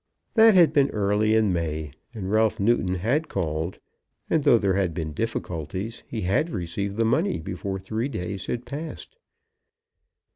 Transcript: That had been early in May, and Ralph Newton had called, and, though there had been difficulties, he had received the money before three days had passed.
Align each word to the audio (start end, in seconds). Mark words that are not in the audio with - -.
That 0.33 0.55
had 0.55 0.73
been 0.73 0.89
early 0.89 1.35
in 1.35 1.53
May, 1.53 1.93
and 2.11 2.31
Ralph 2.31 2.59
Newton 2.59 2.95
had 2.95 3.27
called, 3.27 3.77
and, 4.31 4.43
though 4.43 4.57
there 4.57 4.73
had 4.73 4.95
been 4.95 5.13
difficulties, 5.13 6.01
he 6.07 6.21
had 6.21 6.49
received 6.49 6.97
the 6.97 7.05
money 7.05 7.39
before 7.39 7.77
three 7.79 8.07
days 8.09 8.47
had 8.47 8.65
passed. 8.65 9.15